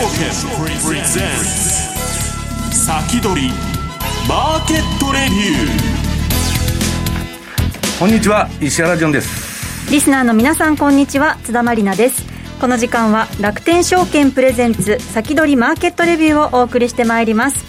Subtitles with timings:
[0.00, 0.08] 券
[0.58, 3.50] プレゼンツ先取り
[4.26, 9.92] マーケットレビューこんにちは石原潤です。
[9.92, 11.36] リスナーの皆さんこんにちは。
[11.44, 12.24] 津田まりなです。
[12.62, 17.62] この時間は楽天証券プレゼンツ先取りマーケットレビューをお送りしてまいります。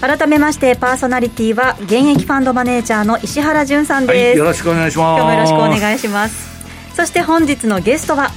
[0.00, 5.20] 改めましてパーソナリティは現役ファンドマネージャーの石原潤さんです、はい、よろしくお願いします。
[5.20, 6.96] 今日もよろしくお願いします。
[6.96, 8.32] そして本日のゲストは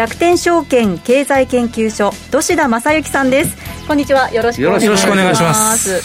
[0.00, 3.54] 楽天証券経済研究所土田正幸さんです。
[3.86, 4.30] こんにちは。
[4.30, 4.80] よろしくお願い
[5.36, 6.00] します。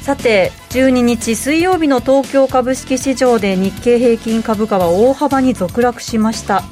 [0.00, 6.62] さて12日水曜日の東京株式市場で日経平均株価は大幅に続落しました、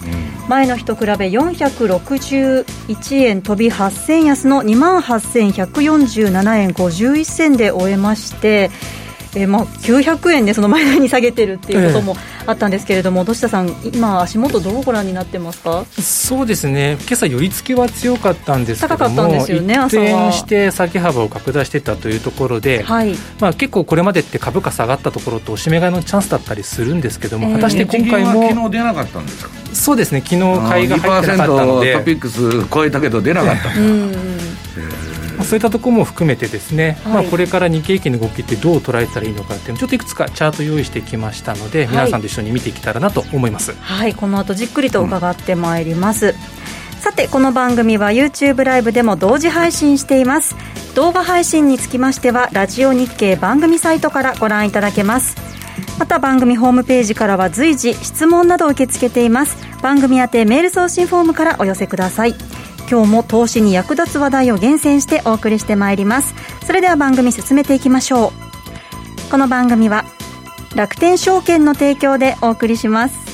[0.42, 8.70] うん、前の日と比べ461円飛び8000安の2万8147円51銭で終えまして
[9.36, 15.84] えー、まあ900円でその前に下げてるっていうこともあったんですけれども、土下さん、今、足元、どうご覧になってますか？
[16.00, 28.48] そうですね、今朝寄り付きは強かったんですけども、高かったんですよね、一転して下げ幅を拡大してたというところで、はい、まあ、結構これまでって株価下がったところと、おしめ買いのチャンスだったりするんですけども、えー、果たして今回も。
[28.48, 31.94] 昨日出なかったんですかそうですね、昨日買いが入ってなかったので。
[31.94, 34.18] トピックス超えたけど、出なかったんだ。
[35.44, 46.32] そういったところも含めてですね、はい、まあ、これから日経平均の動きってどう捉えたらいいのかっていうのちょっといくつかチャート用意してきましたので、はい、皆さんと一緒に見ていけたらなと思います、はい、この後じっくりと伺ってまいります、うん、
[47.00, 50.56] さてこの番組は YouTube ライブでも同時配信しています。
[50.94, 55.36] 動画配信につきましてはラジオ日経番組サイトからご覧いただけます。
[55.98, 59.74] また番組ホームページからは随時質問などを受け付けています。
[59.84, 62.34] 番組宛てメール送信フォームからお寄せください
[62.90, 66.34] 今日も投資に役立つ話題を厳選してお送りしてまいります。
[66.66, 69.30] それでは番組進めていきましょう。
[69.30, 70.04] この番組は
[70.74, 73.24] 楽天証券の提供でお送りします。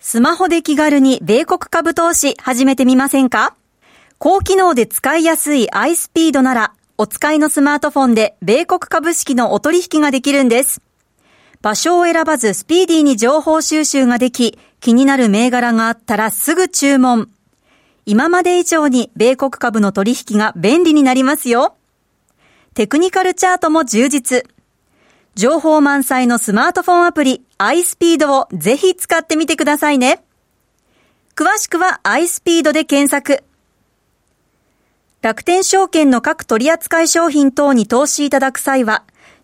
[0.00, 3.54] スマホで気軽に米国株投資始めてみませんか？
[4.18, 10.80] 高機能で使いやすい iSpeed ならお使いのスマートフォンで米国株式のお取引ができるんです。
[11.62, 17.30] 場所を選ばずスピーディーに情報収集ができ、気になる銘柄があったらすぐ注文。
[18.04, 21.76] 今まで以上に米国株の取引が便利になりますよ。
[22.74, 24.44] テクニカルチャートも充実。
[25.34, 30.22] 情報満載のスマートフォンアプリ iSpeed をぜひ使ってみてくださいね。
[31.34, 33.44] 詳しくは iSpeed で検索。
[35.20, 39.02] 楽天証券の各取扱商品等に投資いただく際は、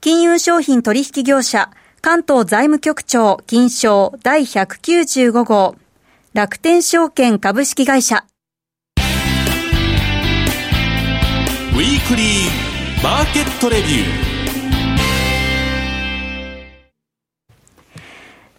[0.00, 1.70] 金融商品取引業者、
[2.00, 5.74] 関東財務局長金商第195号、
[6.34, 8.24] 楽天証券株式会社。
[8.96, 14.28] ウィークリーマーケットレビュー。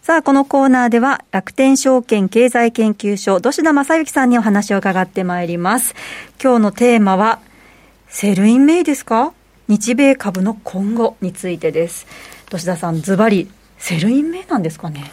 [0.02, 5.94] さあ、このコーナーでは、楽天証券経済研究所、土田正幸さんにお話を伺ってまいります。
[6.42, 7.38] 今日のテーマは、
[8.08, 9.32] Sell in May ですか？
[9.70, 12.04] 日米株の今後についてです。
[12.50, 13.48] 土田さん、ズバリ、
[13.78, 15.12] Sell in May なんですかね？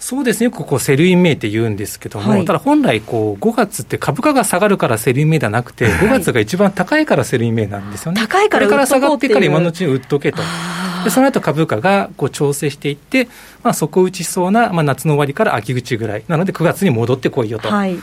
[0.00, 8.20] そうですね、こう Sell in May って言うんですけども、はい、ただ本来こう、5月って株価が下がるから Sell in May ではなくて、5月が一番高いから Sell in May なんですよね。
[8.20, 10.42] 高いからこれから下がってから今のうちに売っとけと。
[11.04, 13.28] でその後株価がこう調整していって、
[13.62, 17.94] まあ、底打ちしそうな、まあ、夏の終わりから秋口ぐらい、なので9月に戻ってこいよと、はい、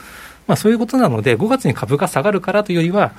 [0.48, 3.12] まあ、そういうことなので、5月に株が下がるからというよりは、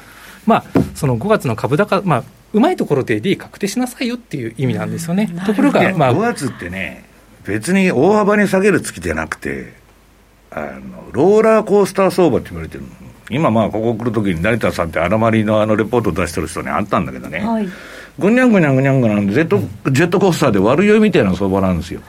[0.47, 0.65] まあ、
[0.95, 5.29] その5月の株高、まあ、うまいところで利益確定しなさいよっていう意味なんですよね。
[5.47, 7.05] ところが、まあ、5月ってね、
[7.45, 9.73] 別に大幅に下げる月じゃなくて、
[10.51, 12.85] あのローラーコースター相場って言われてる
[13.31, 17.69] 今、まあ、ここ来るときに成田さんって荒まりのあのレポート出してる人にあったんだけどね、はい、
[18.19, 19.59] ぐにゃんぐにゃんぐにゃんぐにゃんジェット、
[19.91, 22.03] ジェットコースターで悪酔いみたいな相場なんですよ。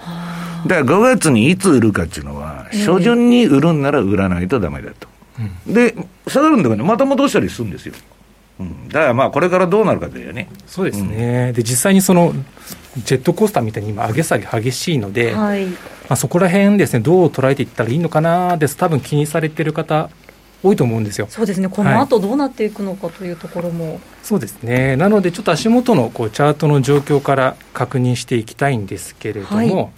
[0.68, 5.07] だから5月にいつ売るかっていうのは、初旬に売るんなら売らないとだめだと。
[5.68, 5.95] で、
[6.28, 7.94] 下がるんだけど、また戻したりするんですよ。
[8.60, 10.48] うん、だからまあ、これからどうなるかだよね。
[10.68, 12.34] そうですね、うん、で実際にその
[12.98, 15.78] ジェットコースターみたいに今、上げ下げ激しいので、はい、ま
[16.10, 20.10] あ、そこら辺ですね、どう捉えていったらいいのかなです、多分気にされてる方、
[20.62, 21.28] 多いと思うんですよ。
[21.30, 29.90] そうですね、この後どうなっていくのかというところも、はい、そうですね、なので、ちょっと足元のこうチャートの状況から確認していきたいんですけれども、はい、ちょ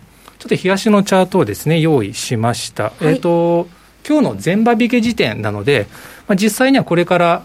[0.46, 2.94] っと東のチャートをですね用意しました。
[3.02, 3.68] えっ、ー、と
[4.08, 5.88] 今日の前場引け時点なので、
[6.28, 7.44] まあ、実際にはこれから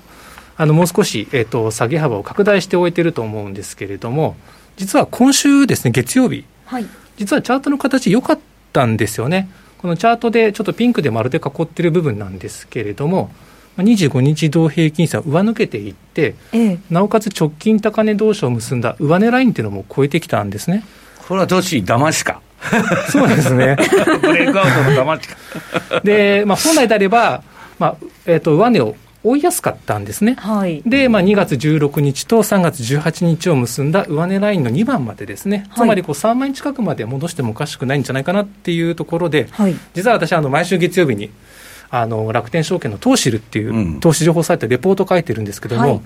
[0.60, 4.36] あのもう少し、えーと、下げ幅を拡大しておいてると思うんですけれども、
[4.76, 6.86] 実は今週ですね、月曜日、はい、
[7.16, 8.38] 実はチャートの形、良かっ
[8.74, 9.48] たんですよね。
[9.78, 13.30] このチャートでちょっとピンクで丸で囲ってる部分なんですけれども、
[13.78, 20.84] 25日移動平均線を上抜けていって、ええ、なおかつ直近高値同士を結んだ上値ラインっていうのも超えてきたんですね。
[21.26, 22.42] これはどっち騙しか？
[23.08, 23.78] そうですね。
[24.20, 26.00] ブレイクアウトの騙しか。
[26.04, 27.42] で、まあ、本来であれば、
[27.78, 27.96] まあ
[28.26, 30.34] えーと、上値を追いやすかったんですね。
[30.38, 41.30] はい、で、まあ、2月16日と3月18日を結んだ上値ラインの2番までですね、つまりこう3万円近くまで戻してもおかしくないんじゃないかなっていうところで、はい、実は私、あの毎週月曜日に
[41.90, 46.00] あの楽天証券のトーシルっていう投資情報サイトレポート書いてるんですけども、はい、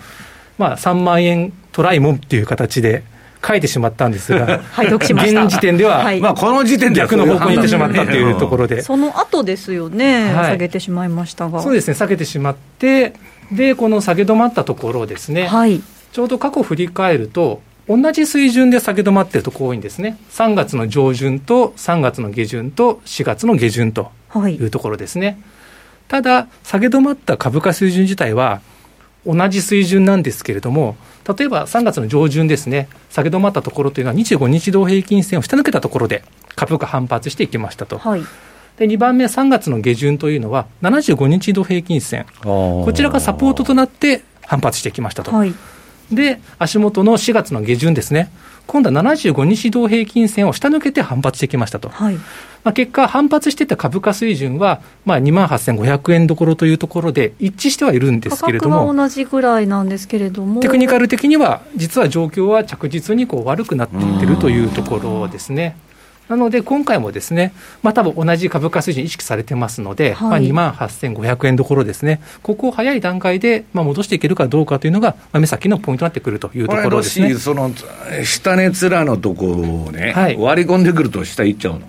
[0.58, 3.04] まあ、3万円トライもっていう形で、
[3.46, 8.04] 書いてしまったんですが、 はい、読しま現時点では、はい、まあ、この時点で逆の方向に行ってしまった。
[8.06, 11.62] というところで、その後ですよね、はい、下げてしまいましたが。
[11.62, 13.14] そうですね、下げてしまって、
[13.52, 15.80] で、この下げ止まったところですね、はい、
[16.12, 24.10] ちょうど過去振り返ると、同じ水準で下げ止まっているとこ多いんですね、3月の上旬と3月の下旬と4月の下旬と
[24.48, 24.56] い。
[24.56, 25.26] うところですね。
[25.26, 25.36] はい
[26.08, 28.60] ただ、下げ止まった株価水準自体は、
[29.26, 30.96] 同じ水準なんですけれども、
[31.36, 36.22] 例えば3月の上旬ですね、下げ止まったところというのは、25日同平均線を下抜けたところで、
[36.56, 37.98] 株価反発していきましたと。
[37.98, 38.22] はい
[38.76, 45.30] で2番目、3月の下旬というのは、75日移動平均線、こちらがサポートとなって反発してきましたと。
[45.30, 45.54] はい、
[46.10, 48.32] で、足元の4月の下旬ですね、
[48.66, 51.88] 今度は75日移動平均線を下抜けて反発してきましたと。
[51.88, 52.18] はい
[52.64, 65.76] まあ、結果、反発してた株価水準は、まあ、2万8500円どころというところで、一致してはいるんですけれども、同じぐらいなんですけれども、テクニカル的には、実は状況は着実にこう悪くなっていってるというところですね。
[66.26, 67.52] なので、今回もですね、
[67.82, 77.34] まあ多分同じ株価水準意識されてますので、はい、まあ、2万8500円どころですね、ここを早い段階でまあ戻していけるかどうかというのが、まあ、目先のポイントになってくるというところですね。
[77.34, 77.70] その
[78.24, 81.80] 下値面のところをね、はい、割り込んでくると下行っちゃうの？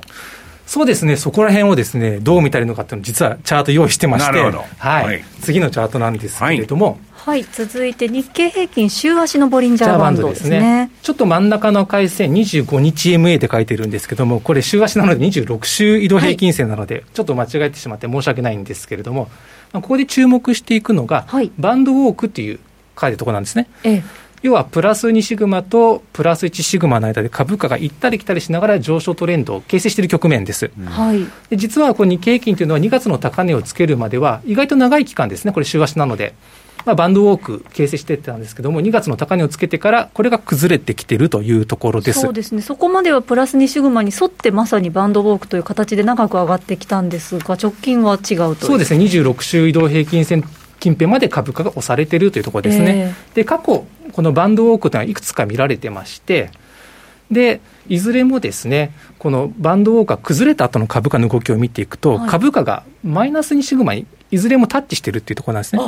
[0.66, 10.60] そうですね、そこら辺をですね、どう見たらいいのかっていうのを、実はチャート用意してまして、はい、はい、次のチャートなんですけれども、はい、続いて日経平均週足のボリンジャーバンドですね。
[10.60, 19.30] ねちょっと真ん中の回線、25日 MA って書いてるんですけども、これ、週足なので26週移動平均線なので、はい、ちょっと間違えてしまって申し訳ないんですけれども、
[19.72, 22.60] まあ、ここで注目していくのが、はい、バンドウォークっていう
[23.00, 23.68] 書いてるところなんですね。
[23.84, 30.70] ええ要はプラス2シグマとプラス1シグマの間で株価が行ったり来たりしながら上昇トレンドを形成している局面です。
[30.86, 36.36] はい、で実はこの日経平均というのは2月の高値をつけるまでは意外と長い期間ですね、これ週足なので。
[36.86, 42.20] まあ、バンドウォーク形成していったんですけども、2月の高値をつけてから、これが崩れてきてるというところです。
[42.20, 50.44] そうですね、そこまではプラス2シグマに沿って、まさにバンドウォークという形で長く上がってきたんですが、直近は違うとそうですね、26週移動平均線
[50.86, 53.16] 近辺まで株価が押されているというところですね。
[53.28, 56.50] えー、で過去このバンドウォークというのはいくつか見られてまして、
[57.30, 57.60] で
[57.90, 65.82] いずれもですね、このバンドウォークが崩れた後の株価の動きを見ていくと、はい、株価がマイナス2シグマにいずれもタッチしてるっていうところなんですね。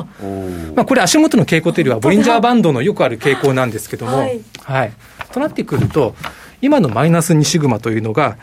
[0.75, 4.93] まあ、これ、足元の傾向というよりは、ボリンジャーバンドのよくある傾向なんですけども、はい、はい、
[5.31, 6.13] となってくると、
[6.61, 8.37] 今のマイナス2シグマというのが、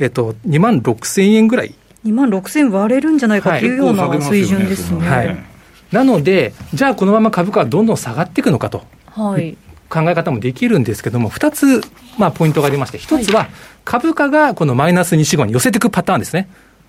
[0.00, 1.74] えっと、2万6000円ぐらい。
[2.04, 5.08] 2万6000割れるんじゃないかというような水準ですね。
[5.08, 5.50] はい
[5.90, 8.84] なので、じゃあこのまま株価はどんどん下がっていくのかと。
[9.10, 9.56] はい。
[9.88, 11.80] 考え方もできるんですけども、2つ、
[12.16, 13.48] まあ、ポイントがありまして、1つは、
[13.84, 16.48] 株価がこのマイナス2、4、5に寄せていくパターンですね。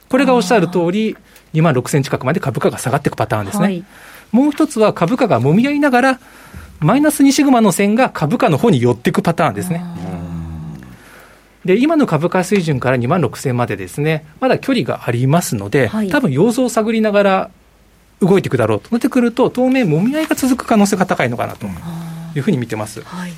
[0.10, 1.18] これがおっしゃる通り、
[1.54, 3.64] 2万6000近くまで株価が下がっていくパターンですね。
[3.64, 3.84] はい、
[4.32, 6.20] もう1つは、株価がもみ合いながら、
[6.80, 9.84] マイナス2シグマの線が株価の方に寄っていくパターンですね。
[11.66, 17.50] で今の株価水準から2万6000までですね、まだ距離がありますので、はい、多分様子を探りながら
[18.20, 18.90] 動いていくだろうと。
[18.92, 21.68] なってくると、当面、もみ合いが続く可能性が高いのかなと
[22.36, 23.02] いうふうに見てます。
[23.02, 23.32] はい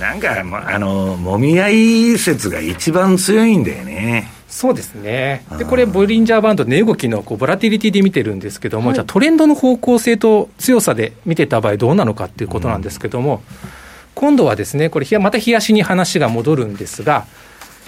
[0.00, 1.68] なんか、あの、もみ合
[2.14, 4.30] い説が一番強いんだよね。
[4.48, 5.44] そうですね。
[5.58, 13.42] で、これ、ボリンジャーバンド、値動きのこうボラティリティで見てるんですけども、はい、じゃあトレンドの方向性と強さで見てた場合どうなのかっていうことなんですけども、うん、
[14.14, 17.26] 今度はですね、これ、また冷やしに話が戻るんですが、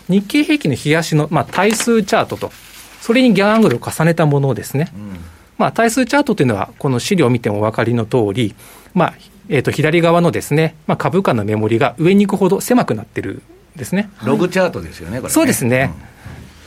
[0.09, 2.52] 日経平均の冷やしの、まあ、対数チャートと、
[3.00, 4.92] それにギャンアングルを重ねたものですね。
[4.95, 5.21] うん
[5.59, 8.54] まあ、対数チャートというのは、この資料を見てもお分かりの通り、
[8.92, 9.14] まあ
[9.49, 13.43] えー、と左側のですね、まあ、株価のメモリが上に行くほど狭くなってる
[13.76, 14.11] んですね。
[14.25, 15.93] ログチャートですよね、これ、ね、そうですね。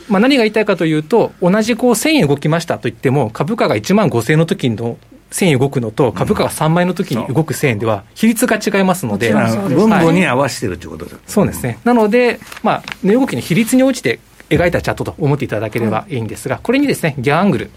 [0.08, 4.98] うん、まあ、何が言いたいかというと、同じこう1000円動きましたといっても、株価が1万5000円の時の
[5.30, 11.78] 1000円動くのと、株価が3万円の時に動く1000円では、比率が違いますので、分母に合わせてるということです、はい、そうですね。
[11.84, 14.20] なので、まあ、値動きの比率に応じて
[14.50, 17.70] 描いたチャートと思っていただければいいんですが、これにですね、ギャンアングル、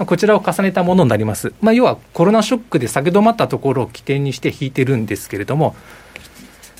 [0.00, 1.52] まあ、こちらを重ねたものになります。
[1.60, 5.76] まあ、要はコロナショックで下げ止まったところを起点にして引いてるんですけれども、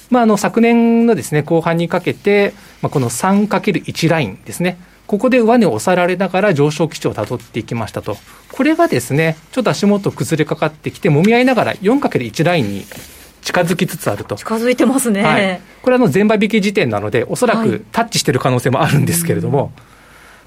[0.08, 8.16] まあ、あの昨年のですね後半にかけて、まあ、この 3×1 ラインですね、ここで上値を抑えられながら上昇基調をたどっていきましたと、
[8.52, 12.86] これがですね、ちょっと足元崩れかかってきて、もみ合いながら 4×1 ラインに
[13.42, 14.36] 近づきつつあると。
[14.36, 15.22] 近づいてますね。
[15.22, 19.70] はい、これはの前場引き時点なので、おそらくタッチしてる可能性もあるんですけれども、はい、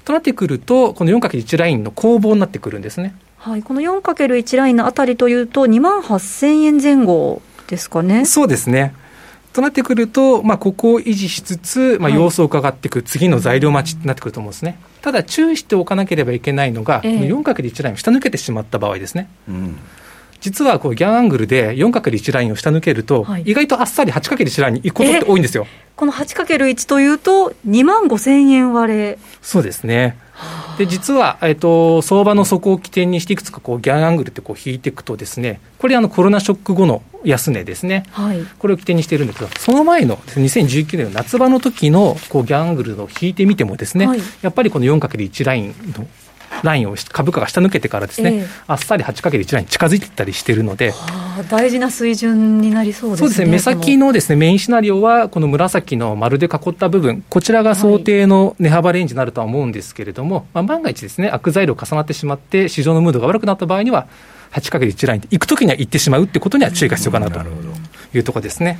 [0.04, 3.14] となってくると、この 4×1 ラインの攻防になってくるんですね。
[3.38, 8.24] はい、この 4×1 ラインのあたりというと、2万8000円前後ですかね。
[8.24, 8.94] そうですね。
[9.52, 14.78] となってくると、まあ、ここを維持しつつ、まあ、様子を伺っていく、次の材料待ちになってくると思うんですね。
[15.00, 19.28] ただ、注意しておかなければいけないのが、えー、4×1 ラインを下抜けてしまった場合ですね。
[19.48, 19.78] うん
[20.44, 25.66] 実はこうギャンアングルで 4×1 ラインを下抜けると、はい、意外とあっさり 8×1 ラインに行くことって多いんですよ。
[25.96, 29.18] この 8×1 というと、2万5千円割れ。
[29.40, 30.18] そうですね。
[30.76, 46.08] で実は、えーと、相場の底を起点にしていくつかこうギャンアングルってこう引いていくとですねこれあのコロナショック後の安値ですね、はい、これを起点にしているんですがその前の2019年の夏場の時のこうギャンアングルの引いてみてもですね、はい、やっぱりこの 4×1 ラインの
[46.62, 50.96] ラインを株価が下抜けてからですね、えー、あっさり 8×1 ラインに近づいていったりしているので、は
[51.40, 53.26] あ、大事な水準になりそうですね。
[53.26, 64.06] そうですね目先のですねメインシナリオは、この紫の丸で囲った部分、こちらが想定の値幅レンジになるとは思うんですけれども、はい、まあ、万が一ですね、悪材料重なってしまって、市場のムードが悪くなった場合には、
[64.52, 67.40] 8×1 ラインで行くときには行ってしまうってことには注意が必要かなと
[68.14, 68.78] いうところですね。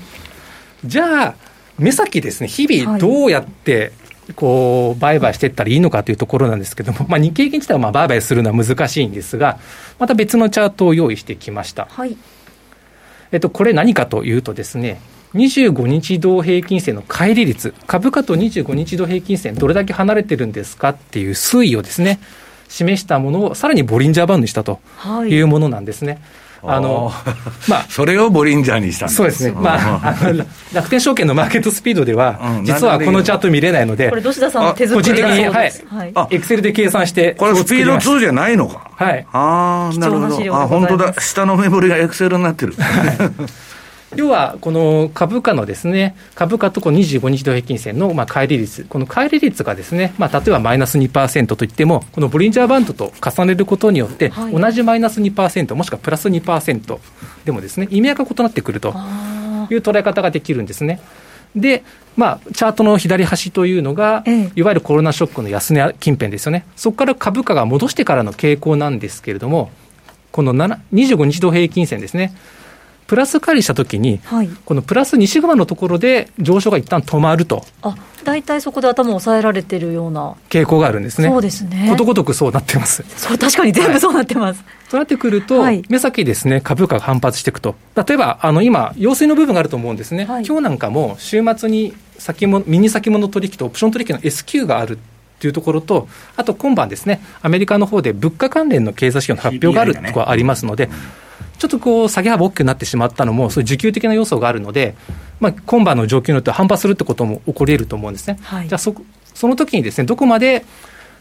[0.85, 1.35] じゃあ、
[1.78, 3.93] 目先ですね、日々どうやって、はい
[4.37, 9.59] こう売買していったらいいのかというところなんですけれども、まあ、日経平均自体はまあ売買するのは難しいんですが、
[9.99, 11.87] また別のチャートを用意してきました。
[11.90, 12.16] はい、
[13.33, 15.00] えっと、これ何かというとですね、
[15.35, 22.21] 25日同平均線の乖離率、株価と25日同平均線、どれだけ離れてるんですかっていう推移をですね、
[22.69, 24.81] 示したものをさらにボリンジャーバンドにしたと
[25.26, 26.12] いうものなんですね。
[26.12, 26.21] はい
[26.66, 27.12] あの、
[27.68, 29.52] まあ、 それをボリンジャーにしたんですそうですね。
[29.56, 35.73] まあ、あの、楽天証券のマーケットスピードでは、実はこのチャート見れないので、これ、土田さんの手作り個人的に、はい。
[36.30, 38.90] エクセルで計算して、これスピード2じゃないのか。
[38.97, 39.26] はい。
[39.33, 40.56] ああ、なるほど。
[40.56, 41.14] あ、本当だ。
[41.18, 42.75] 下のメモリがエクセルになってる。
[44.16, 56.99] 要は、この株価のですね、株価とこの25日同平均線のまあ乖離率、この乖離率がですね、まあ、例えばマイナス2%といっても、このボリンジャーバンドと重ねることによって、同じマイナス2%、もしくはプラス2%
[57.44, 58.94] でもですね、意味合いが異なってくるという
[59.78, 61.00] 捉え方ができるんですね。
[61.56, 61.85] で、
[62.16, 69.71] まあ、チャートの左端というのが、ええ、いわゆるコロナショックの安値近辺ですよね、そこから株価が戻してからの傾向なんですけれども、
[70.33, 72.35] この25日同平均線ですね、
[73.07, 77.65] プラス借りしたときに、はい、このプラス2シグマのところで上昇が一旦止まると。
[77.83, 81.29] あ大体そこで頭を抑えられてるような傾向があるんですね。
[81.29, 81.89] そうですね。
[81.91, 83.05] ことごとくそうなってます。
[83.17, 84.63] そう確かに全部そうなってます。
[84.63, 87.75] はい、となってくると、はい、目先ですね、株価が反発していくと。
[87.95, 90.25] 例えば、あの今、陽水の部分があると思うんですね。
[90.25, 94.99] はい、今日なんかも週末に先もミニ先物取引とオプション取引の S q がある
[95.41, 100.89] というところと、あと今晩ですね、アメリカの方で物価関連の経済指標の発表があるところがありますので、
[101.59, 104.95] ちょっとこう下げ幅大きくなってしまったのも、そういう需給的な要素があるので、
[105.41, 108.39] まあ、今晩の状況によって反発するってことも起こり得ると思うんですね。
[108.43, 108.95] はい、じゃあそ、
[109.35, 110.65] その時にですね、どこまで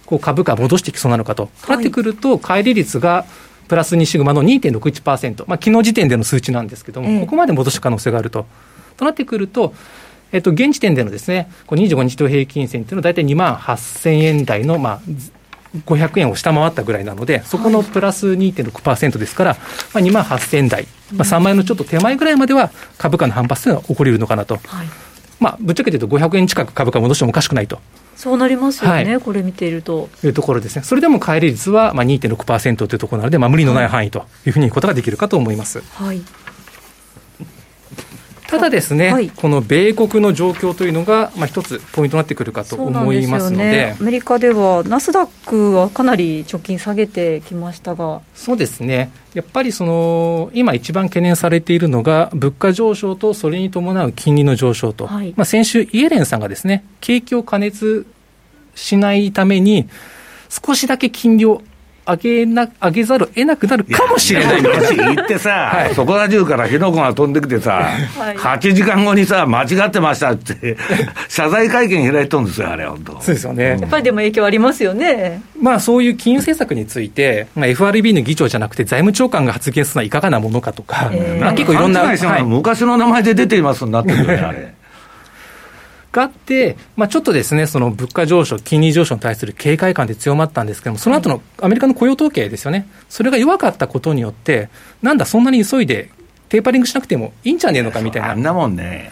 [0.06, 3.25] こう株価戻してきそうなのかと、なってくると、乖離率が
[3.68, 8.46] プラス2シグマの2.61%、まあ昨日時点での数値なんですけども、ええ、ここまで戻す可能性があると。
[8.98, 9.74] となってくると、
[10.32, 15.02] えっと、現時点でのですね、こう25日と平均線というのは大体2万8000円台の、まあ、
[15.86, 19.53] 500円を下回ったぐらいなので、そこのプラス2.6%ですから、
[19.94, 24.58] まあ、2万8000円台、まあ、3万円のちょっと手前ぐらいまでは株価の反発というのは起こり得るのかなと。
[24.58, 24.88] はい
[25.39, 27.82] まあ、ぶっちゃけて言うと、500円近く株価戻してもおかしくないと。
[28.15, 30.08] そうなりますよね、はい、これ見ていると。
[30.24, 35.84] いうところですね、それでも乖離率はまあ2.6%というところなので、まあ、無理のない範囲というふうに言うことができるかと思います。
[35.96, 36.22] はい
[38.53, 48.22] ただですね、はい、この米国の状況というのが、まあ、一つポイントになってくるかと思いますので、ね、アメリカでは、ナスダックはかなり直近下げてきましたが。
[48.36, 58.05] そうですね、やっぱりその今、一番懸念されているのが、物価上昇とそれに伴う金利の上昇と、はい、まあ、先週、イエレンさんがですね景気を加熱
[58.75, 59.89] しないために、
[60.50, 61.63] 少しだけ金利を
[62.05, 70.77] 上げな、上げざるを得なくなるかもしれない昔行ってさ、 はい、そこら中から火の粉が飛んできてさ、はい、8時間後にさ、間違ってましたって、
[71.29, 73.12] 謝罪会見開いたんですよ、あれ、本当。
[73.22, 75.41] そうですよね、やっぱりでも影響ありますよね。
[75.60, 82.03] まあ、そういう金融政策について、まあ、FRB の議長じゃなくて、財務長官が発言するのはいかがなものかとか、えー、まあ、結構いろんな。
[82.43, 84.74] 昔の名前で出ていますになってるよね、あれ。
[86.13, 94.70] があって、まあ、ちょっとですね、その物価上昇、金利上昇に対する警戒感で強まったんですけども、その後のアメリカの雇用統計ですよね、それが弱かったことによって、
[95.01, 96.12] なんだ、そんなに急いで
[96.50, 98.32] テーパリングしなくてもいいんじゃねえのかみたいな。
[98.32, 99.12] あんなもんね、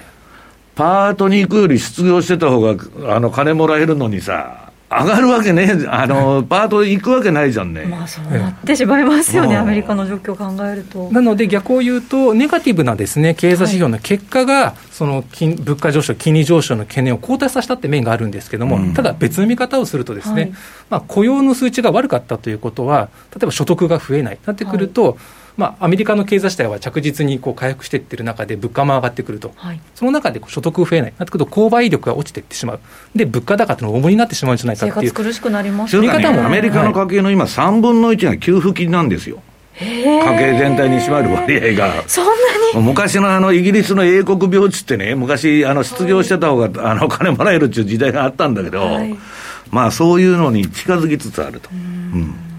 [0.75, 2.75] パートに行くより失業してた方が
[3.15, 4.60] あが金もらえるのにさ、
[4.91, 7.85] 上がるわけねあの、パート行くわけないじゃんね。
[7.85, 11.09] まあそうなってしまいますよね、アメリカの状況を考えると。
[11.11, 20.53] なので逆を言うと、ネガティブなですね、経済指標の結果が、その金物価上昇、金利上昇の懸念を後退させたって面があるんですけれども、うん、ただ別の見方をするとですね、はい、
[20.89, 25.15] まあ雇用の数値が悪かったということは、例えば所得が増えない、なってくると、はい
[25.57, 32.79] まあ、アメリカの経済自体は着実にこう回復していってる中で、物価も上がってくると、はい、その中で所得増えない、なってくると、購買力が落ちていってしまう、
[33.15, 39.41] で物価高というのが重荷になってしまうんじゃないかっていう、苦しくなります、ね、見方もアメリカの家計の今、3分の1が給付金なんですよ。
[39.79, 39.85] 家
[40.37, 42.31] 計全体に占まる割合が、そんな
[42.75, 42.81] に？
[42.85, 49.17] 昔のあのイギリスの英国病地ってね、昔、あの失業してた方があの金もらえるっていう時代があったんだけど、はい、
[49.71, 51.69] まあそういうのに近づきつつあると。
[51.71, 51.75] う
[52.17, 52.50] ん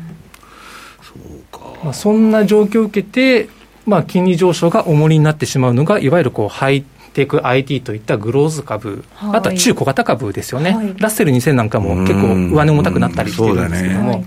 [1.82, 3.48] まあ、そんな状況を受けて、
[3.86, 14.24] まあ、金利上昇が重荷になってしまうのが、いわゆるこうハイテク IT といったグローズ株、はい、あとは中小型株ですよね、はい、ラッセル2000なんかも結構上値重たくなったりしてるんですけども、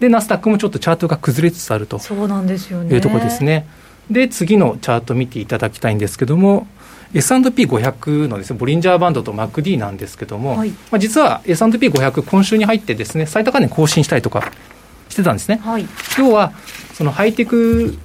[0.00, 1.98] でナスダックもちょっとチャートが崩れつつあると。
[1.98, 2.94] そうなんですよね。
[2.94, 3.66] いうところですね。
[4.10, 6.66] で次のチャート見ていただきたいんですけども、
[7.14, 14.50] S&P500 のです、ね、ボリンジャーバンドと MacD なんですけども、はい、まあ、実は S&P500、今週に入ってですね、最高値更新したりとか
[15.16, 15.56] してたんですね。
[15.56, 15.86] はい、
[16.18, 16.52] 要は
[16.92, 17.98] そのハイテク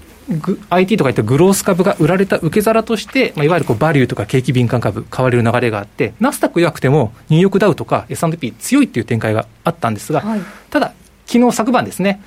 [0.70, 10.94] IT とかいったグロース株が売られた受け皿として、まあ、いわゆるこうバリューとか景気敏感株、買われる流れがあって、ナスダック弱くても、ニューヨークダウとか S&P 強いっていう展開があったんですが、はい、ただ、
[11.26, 12.22] 昨日昨晩ですね、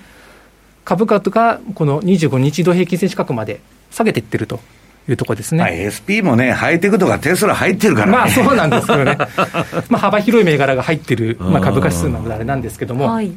[0.84, 3.60] 株価とか、この25日移動平均線近くまで
[3.90, 4.60] 下げていってると
[5.08, 5.62] いうところですね。
[5.62, 8.12] まあ、SP もね、ハイテクとかテスラ入ってるからね。
[8.12, 9.16] まあそうなんですよね。
[9.88, 13.32] まあ幅広い銘柄が入ってる、まあ、株価指数なのであれなんですけども、はい、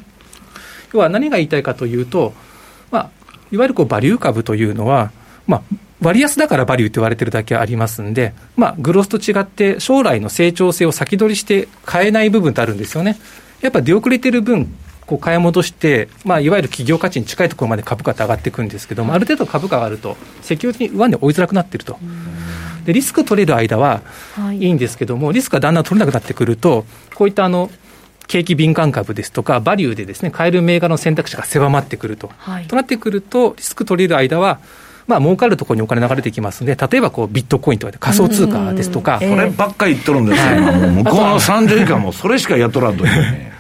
[0.93, 2.33] 要は何が言いたいかというと、
[2.91, 3.09] まあ、
[3.51, 5.11] いわゆるこうバリュー株というのは、
[5.45, 5.61] まあ、
[6.01, 13.17] 割安だからバリューって言われてるだけありますんで、まあ、グロスと違って、将来の成長性を先取りして買えない部分ってあるんですよね。
[13.61, 14.73] やっぱ出遅れてる分、
[15.07, 21.97] こう買い戻して、まあ、いわゆる企業価値に近いところまで株価って上がっていくんですけども、ある程度株価があると、積極的に上値追いづらくなってると。
[22.85, 24.01] でリスク取れる間は
[24.53, 27.69] いいんですけども、リスクがだんだん取れなくなってくると、こういったあの
[28.27, 32.29] 景気敏感株ですとか、バリューでですね、買える銘柄の選択肢が狭まってくると。
[32.37, 34.59] はい、となってくると、リスク取れる間は、
[35.07, 43.05] まあ儲かるところにお金流れてきますので、例えばこうビットコインとか仮想通貨ですとか、こればっかり言っとるんですよ、もう向こうの30以下もそれしかやっとらんと。
[43.05, 43.53] いうね。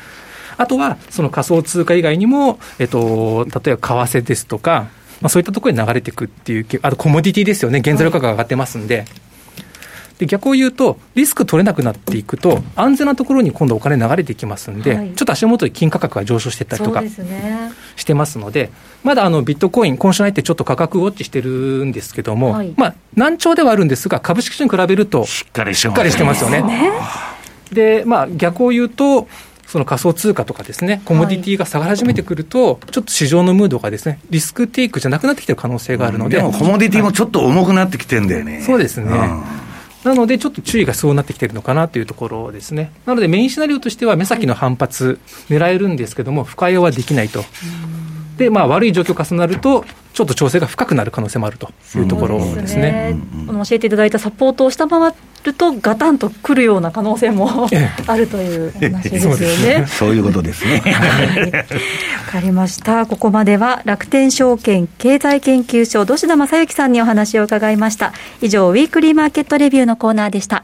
[0.57, 4.87] あとは、その仮想通貨以外にも、えっと、例えば為替ですとか、
[5.21, 9.05] まあ、そういったところに流れていくっていう、あとコモディティですよね、原材料価格が上がってますんで、
[10.17, 17.03] で逆を言うと、リスク取れなくなっていくと、安全なところに今度お金流れていきますんで、はい、ちょっと足元で金価格が上昇していったりとか
[17.95, 18.71] してますので、
[19.03, 26.63] まだあのビットコイン、今週入ってちょっと価格ウォッチしてるんですけども、はい、まあ、難聴ではあるんですが、株式市場に比べると、しっかりしてますよね。
[27.71, 29.27] で、まあ、逆を言うと、
[29.67, 36.37] その仮想通貨とかですね、コモディティが下がり始めてくると、はい、ちょっと市場のムードがですね、リスクテイクじゃなくなってきてる可能性があるので。
[36.37, 38.63] うん、でもコモディティもちょっと重くなってきてんだよね。
[38.65, 39.11] そうですね。
[39.11, 39.66] うん
[40.07, 42.91] なので、ちょっと注意がそうなってきてるのかなというところですね。
[43.05, 47.43] なので、メインシナリオとしては、目先の反発、狙えるんですけども、深用はできないと。
[48.37, 53.15] で、まあ、悪い状況重なると、ちょっと調整が深くなる可能性もあるというところですね。
[53.31, 57.67] すね教えていただいたサポートを下回ると、ガタンとくるような可能性も
[58.07, 59.85] あるという話ですよね。
[59.87, 60.81] そういうことですね。
[62.25, 63.05] わ、かりました。
[63.05, 68.13] ここまでは楽天証券経済研究所土田正幸さんにお話を伺いました。
[68.41, 70.63] 以上、ウィークリーマーケットレビューのコーナーでした。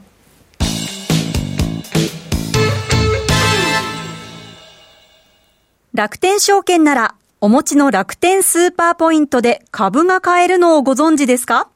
[5.94, 7.14] 楽天証券なら
[7.46, 11.70] お持ちの楽天スーパーポイントで株が買えるのをご存知ですか？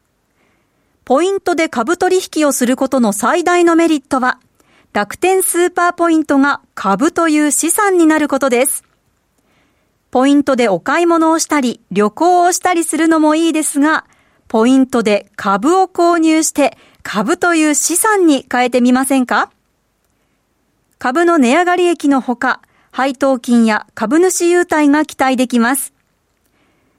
[1.04, 4.40] ポイントで株取引をすることの最大のメリットは、
[4.94, 8.86] 楽天スーパーポイントが株という資産になることです。
[10.10, 14.06] ポイントでお買い物をしたり、旅行をしたりするのもいいですが、
[14.48, 19.52] ポイントで株を購入して株という資産に変えてみませんか？
[20.98, 22.62] 株の値上がり益のほか、
[22.98, 25.94] 配当金や株主優待が期待できます。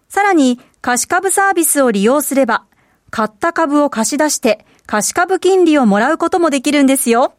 [0.09, 2.67] さらに、貸し株サービスを利用すれば、
[3.11, 7.35] 買った株を貸し出して貸し株金利をもらうこともできるんですよ。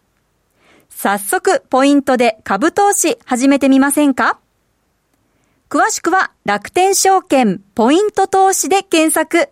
[0.90, 4.40] 早速、ポイントで株投資始めてみませんか？
[5.70, 9.48] 詳しくは楽天証券ポイント投資で検索。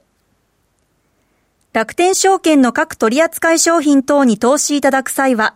[1.71, 5.55] 楽天証券の各取扱商品等に投資いただく際は、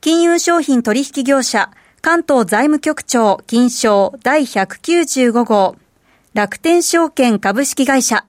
[0.00, 1.70] 金融商品取引業者、
[2.02, 5.74] 関東財務局長金賞第195号、
[6.34, 8.24] 楽天証券株式会社。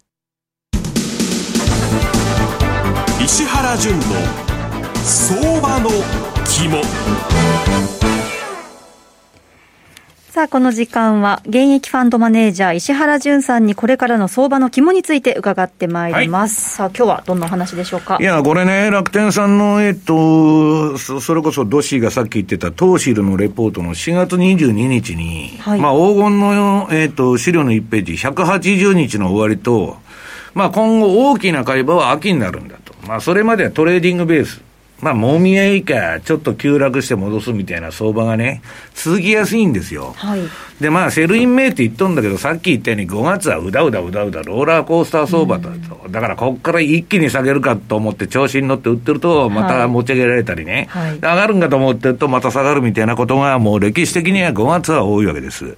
[3.24, 4.02] 石原淳の
[5.04, 5.92] 相場の
[6.48, 8.19] 肝。
[10.40, 16.82] さあ、この時間は、現役ファンドマネージャー、石原淳さんにこれからの相場の肝について伺ってまいります。
[16.82, 18.18] はい、さあ、今日はどんなお話でしょうか？
[18.22, 29.98] いや、これね、楽天さんの、えっと、それこそドシーがさっき言ってたトーシルのレポートの4月22日に、はい、まあ、黄金の、えっと、資料の1ページ、180日の終わりと、
[30.54, 32.94] まあ、今後大きな買い場は秋になるんだと。
[33.06, 34.62] まあ、それまではトレーディングベース。
[35.02, 38.62] まあ、もみ合いか、ちょっと急落して戻すみたいな相場がね、
[38.94, 40.14] 続きやすいんですよ。
[40.18, 40.42] はい。
[40.82, 46.10] で、まあ、 Sell in May って言っとんだけど、さっき言ったように5月はうだうだうだうだ、ローラーコースター相場だと。
[46.10, 50.88] だから、ここから一気に下げるかと思って調子に乗って売ってると、また持ち上げられたりね。
[50.90, 51.16] はい。
[51.16, 55.76] 上がるんかと思ってると、また下がるみたいなことが、もう歴史的には5月は多いわけです。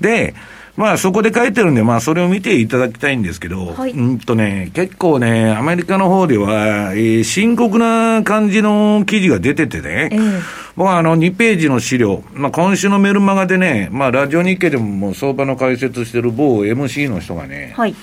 [0.00, 0.34] で、
[0.76, 10.40] まあそこで書いてるんで、まあそれを見ていただきたいんですけど、はい、うんとね、結構ね、アメリカの方では、えー、深刻な感じの記事が出ててね、えー、
[10.76, 17.94] 僕はあの2ページの資料、まあ今週のメルマガでね、まあラジオ日経でももう相場の解説してる某 MC の人がね、はい。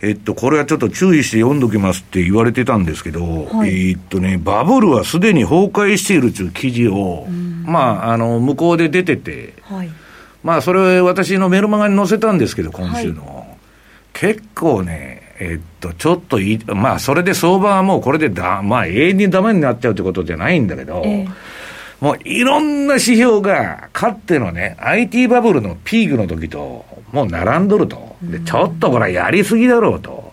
[0.00, 7.28] えっと、これはちょっと注意して読んどきますって言われてたんですけど、はい、えっとね、バブルはすでに崩壊しているという記事を、
[7.64, 9.90] まあ、あの、向こうで出てて、はい
[10.42, 13.24] まあ、それ私のメルマガに載せたんですけど、今週の。
[13.24, 13.46] はい、
[14.12, 28.16] 結構ね、えっと、ちょっといい、まあ、それで相場はもうこれでだ、まあ、永遠にダメになっちゃうってことじゃないんだけど、えー、もういろんな指標が、かつてのね、IT バブルのピークの時と、もう並んどると。
[28.22, 30.32] で、ちょっとこれやりすぎだろうと。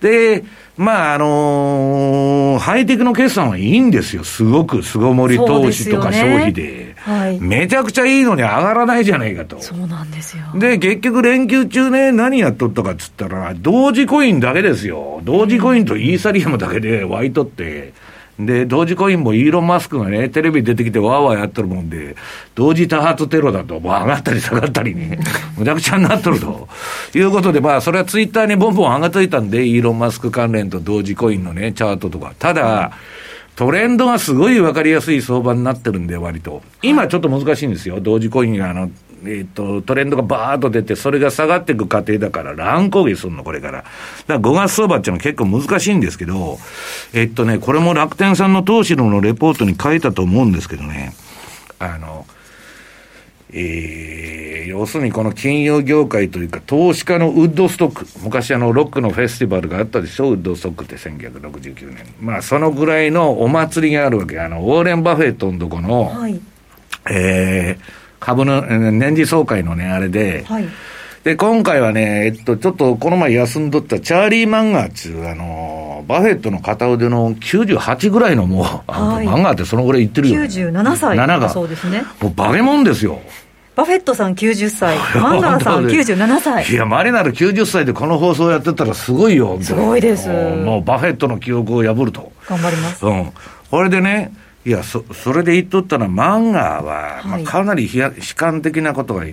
[0.00, 0.44] で、
[0.76, 4.24] まあ、あのー、ハイテクの決算はいいんですよ。
[4.24, 6.94] すごく、巣ごもり投資とか消費で。
[6.98, 9.60] はい、めちゃくちゃいいのに上がらないじゃないかと。
[9.60, 10.44] そうなんですよ。
[10.54, 15.20] で、結局連休中ね、何やっとったかっつったら、同時コインだけですよ。
[15.24, 17.92] 同時コインとイーサリアムだけで湧いとって、
[18.38, 22.16] で、同時コインもイーロン・マスクがね、テレビ出てきてわーわーやってるもんで、
[22.54, 25.18] 同時多発テロだと、もう上がったり下がったりね、
[25.56, 26.68] むちゃくちゃになっとると。
[27.14, 32.32] いうことで、まあ、それはツイッターにボンボン上がっといたんで、イーロン・マスク関連と同時コインのね、チャートとか。
[32.38, 32.92] ただ、
[33.56, 36.62] トレンドがすごい分かりやすい相場になってるんで、割と。
[36.82, 38.00] 今ちょっと難しいんですよ。
[38.00, 38.90] 同時コインが、あの、
[39.26, 43.78] えっ、ー、と、トレンドがバーッと出て、それが下がっていく過程だから、乱高下するの、これから。
[43.78, 43.92] だか
[44.28, 46.58] ら5月相場っていうのは結構難しいんですけど、
[47.12, 51.14] えっとね、これも楽天さんの投資のレポートに書いたと思うんですけどね、
[51.78, 52.26] あの、
[53.52, 62.04] えー、要するにこの金融業界というか、投資家のウッドストック、昔あの、ロックのフェスティバルがあったでしょ、ウッドストックって1969年。
[62.20, 64.40] まあ、そのぐらいのお祭りがあるわけ。
[64.40, 66.40] あの、ウォーレン・バフェットのとこの、はい、
[67.10, 68.60] えー、株の
[68.90, 70.66] 年次総会のね、あれで、はい、
[71.22, 80.46] で、今回はね、えっと、ちょっとこの前休んどったチャーリー・マンガーっていう、あの、バフェットの片腕の98ぐらいのもう、はい、マンガーってそのぐらい言ってるよ、ね。
[80.46, 81.16] 97歳。
[81.16, 81.48] 7が。
[81.50, 82.02] そうですね。
[82.20, 83.20] もうバケモンですよ。
[83.76, 86.68] バフェットさん90歳、 マンガーさん97歳。
[86.68, 89.56] いや、マリナル90歳でこの放送やってたらすごいよ。
[89.62, 90.28] すごいです。
[90.30, 92.32] もうバフェットの記録を破ると。
[92.48, 93.06] 頑張ります。
[93.06, 93.30] うん。
[93.70, 94.32] これでね、
[94.66, 99.24] いや、そ、それで言っとったのは、マンガーは、まあ、かなり悲観的なことが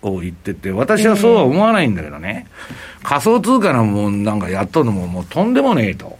[0.00, 6.18] を言ってて、私はそうは思わないんだけどね、えー、仮想通貨のもんなんかやっとるのももうとんでもねえと。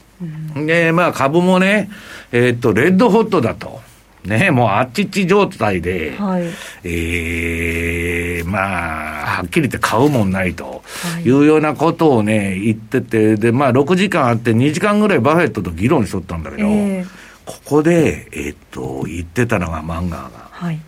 [0.55, 1.89] うん、で、まあ株もね、
[2.31, 3.81] えー、っと、レッドホットだと。
[4.25, 6.43] ね、もうあっちっち状態で、はい、
[6.85, 10.83] ええー、まあ、はっきり言って買うもんないと。
[11.25, 11.31] い。
[11.31, 17.07] うようなことをね、言ってて、で、まあ6時間あって2時間ぐらいバフェットと議論しとったんだけど、えー、
[17.49, 20.49] ここで、えー、っと、言ってたのがマンガーが。
[20.51, 20.79] はい。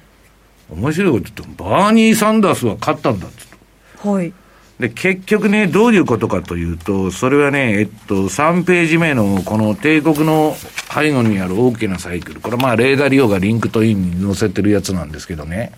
[0.70, 4.06] 面白いこと言って、バーニー・サンダースは勝ったんだって。
[4.06, 4.30] はい。
[4.78, 10.54] で、結局ね、どういうことかというと、それはね、えっと、3ページ目の、この帝国の
[10.94, 12.40] 背後にある大きなサイクル。
[12.40, 15.72] これまあ、レイ・ダリオが LinkedIn に載せてるやつなんですけどね。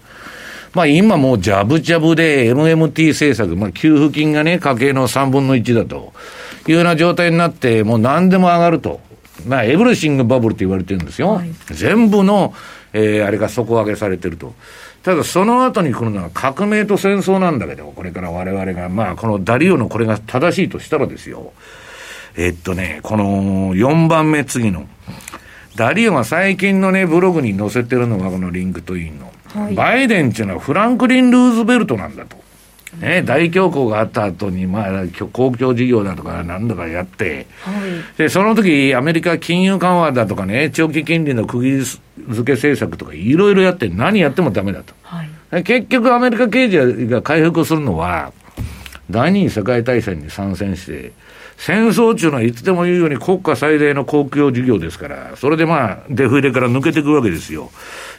[0.75, 6.14] まあ今もうジャブジャブで MMT 政策、まあ給付金がね、家計の3分の1だと
[6.66, 9.01] いうような状態になって、もう何でも上がると。
[9.47, 11.35] まあ、 everything bubble って言われてるんですよ。
[11.35, 12.55] はい、全部の、
[12.93, 14.55] えー、あれが底上げされてると。
[15.03, 21.53] ただその後に来るのは革命と戦争なんだけど、これから我々が、まあこのダリオのこれが正しいとしたらですよ。
[22.37, 24.87] えっとね、この4番目次の。
[25.75, 29.33] ダリオが最近のね、ブログに載せてるのがこの LinkedIn の。
[29.55, 32.42] はい、バイデンっていうのはフランクリン・ルーズベルトなんだと。
[33.01, 42.01] ね、大恐慌があった後に、まあ、公共事業だとか何だかやって、はい、で、その時、アメリカ金融緩和だとかね、長期金利の釘付
[42.45, 44.95] け政策とかいろいろやって、何やってもダメだと。
[45.03, 45.25] は
[45.59, 48.33] い、結局、アメリカ経済が回復するのは、
[49.11, 51.13] 第二次世界大戦に参戦して、
[51.57, 57.71] 戦争っていうのはいつでも言うように国家最大の公共事業ですから、それでまあ、デフレから抜けていくわけですよ。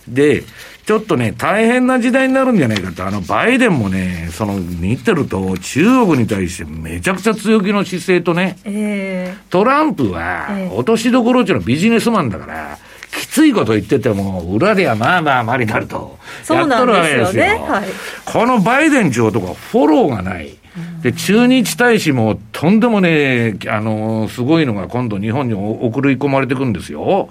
[0.08, 0.44] で、
[0.86, 12.78] ちょっとね、大変な時代になるんじゃないかと、あの、バイデンもね、その、見てると、中国に対してめちゃくちゃ強気の姿勢とね、えー、トランプは、落としどころっていうのはビジネスマンだから、
[13.18, 16.18] きついこと言ってても、裏ではまあまあまりなると。
[16.50, 17.44] やっとるわけですよ。
[17.44, 17.86] ねはい、
[18.26, 20.58] このバイデン長とかフォローがない。
[21.02, 27.30] で、駐日大使もとんでもね、あの、すごいのが今度日本に送り込まれてくるんですよ。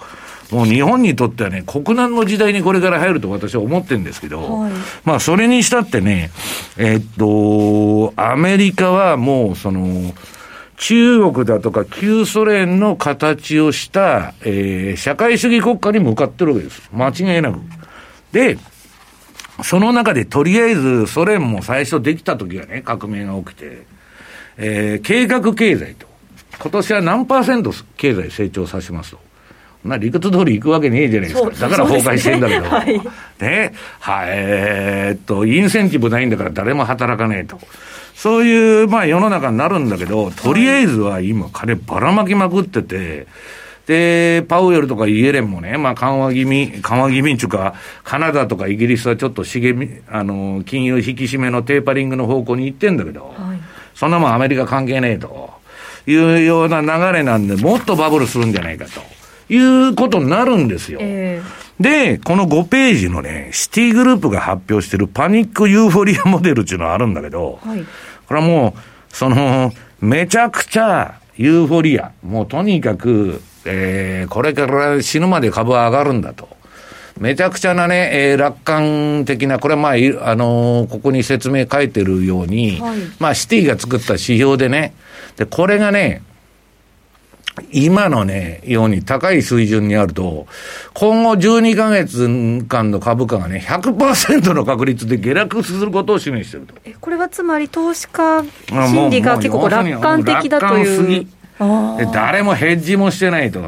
[0.50, 4.72] もう日本にとってはね、国難の時代にこれから入ると私は思ってるんですけど、はい、
[5.04, 6.30] まあそれにしたってね、
[6.76, 10.12] えっと、アメリカはもうその、
[10.76, 16.90] 中国だとか旧ソ連の形をした、えー、社会主義国家に向かってるわけです。
[16.92, 17.60] 間違いなく。
[18.32, 18.58] で、
[19.62, 23.82] その中でとりあえずソ連も最初できた時はね、革命が起きて、
[24.56, 26.06] えー、計画経済と。
[26.58, 29.18] 今年は何パーセント経済成長させますと。
[29.84, 31.50] まあ理屈通り行くわけねえじゃないですか。
[31.50, 32.62] だから崩壊してんだけど。
[32.62, 33.00] ね、 はい、
[33.40, 33.74] ね。
[34.00, 37.58] はい、えー、っと、インセンティブないんだから誰も働かねえと。
[38.14, 43.26] そういう、まあ世の中になるんだけど、とりあえずは今金ばらまきまくってて、
[43.86, 53.58] で、パウエルとかイエレンもね、まあ緩和気味、緩和気味っていうか、カナダとかイギリスはちょっと茂み、あの、金融引き締めのテーパリングの方向に行ってんだけど、はい、
[53.94, 55.50] そんなもんアメリカ関係ねえと
[56.06, 59.00] いうような流れなんで、もっとバブルするんじゃないかと。
[59.48, 60.98] いうことになるんですよ。
[61.02, 67.84] えー、で、この5ページのね、シティグループが発表してるパニックユーフォリアモデルっていうのがあるんだけど、はい、
[68.26, 76.48] これはもう、その、めちゃくちゃユーフォリア、もうとにかく、えー、これから死ぬまで株は上がるんだと。
[77.18, 84.94] めちゃくちゃなね、えー、楽観的な、これはまあ、あのー、ここに説明書いてるように、はい、まあ、シティが作った指標でね、
[85.36, 86.22] で、これがね、
[87.70, 90.46] 今のね、ように高い水準にあると、
[90.94, 92.26] 今後12ヶ月
[92.66, 96.74] 間の株価がね、100%の確率で下落することを示していると。
[96.98, 101.26] これはつまり投資家心理が結構楽観的だという。
[101.98, 103.60] で誰もヘッジもしてないと。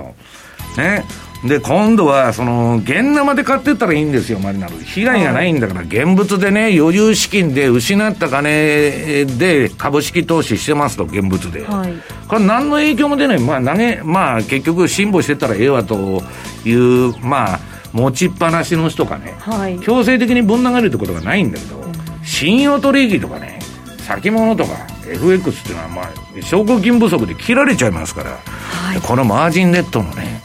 [0.77, 1.05] ね。
[1.45, 4.79] で、今度は、その、現生で買ってったらいいんですよ、マリナル。
[4.79, 11.63] 被害がないんだから、現物でね、余裕資金で失った金で株式投資してますと、現物で。
[11.67, 11.93] はい、
[12.29, 13.39] これ何の影響も出ない。
[13.39, 16.23] まあ、投げ、まあ、結局、辛抱してたらええわと
[16.65, 17.61] いう、まあ、
[17.93, 21.93] 持ちっぱなしの人かね、はい、強制的にぶん投げるってことがないんだけど、うん、
[22.25, 23.61] 信用取引とかね、
[23.99, 30.43] 先物とか、FX っていうのは、まあ、証拠金不足で切られちゃいますから、はい、このマージンネットのね、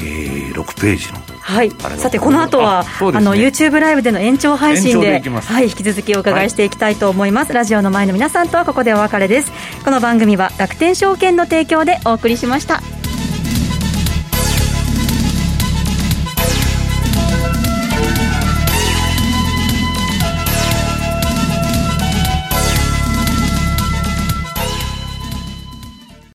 [0.00, 9.52] えー、6ページのはい、さてこの後は、ね、あの YouTube ライブでの延長配信ではい、引き続きお伺いしていきたいと思います、はい、ラジオの前の皆さんとはここでお別れです。
[9.84, 13.01] この番組は楽天証券の提供でお送りしました